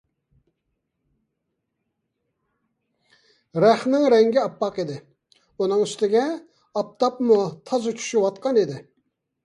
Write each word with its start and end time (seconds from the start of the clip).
رەختنىڭ 3.65 4.07
رەڭگى 4.15 4.43
ئاپئاق 4.47 4.83
ئىدى، 4.85 4.97
ئۇنىڭ 5.59 5.87
ئۈستىگە 5.87 6.27
ئاپتاپمۇ 6.41 7.43
تازا 7.71 7.99
چۈشۈۋاتقانىدى. 8.03 8.85